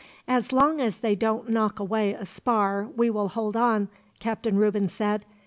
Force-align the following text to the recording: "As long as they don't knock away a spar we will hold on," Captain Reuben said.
"As 0.27 0.51
long 0.51 0.81
as 0.81 0.97
they 0.97 1.13
don't 1.13 1.47
knock 1.47 1.79
away 1.79 2.13
a 2.13 2.25
spar 2.25 2.87
we 2.95 3.11
will 3.11 3.27
hold 3.27 3.55
on," 3.55 3.87
Captain 4.17 4.57
Reuben 4.57 4.89
said. 4.89 5.27